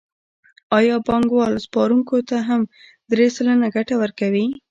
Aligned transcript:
آیا 0.77 0.95
بانکوال 1.07 1.53
سپارونکو 1.65 2.17
ته 2.29 2.37
هم 2.47 2.61
درې 3.11 3.27
سلنه 3.35 3.67
ګټه 3.75 3.95
ورکوي 4.01 4.45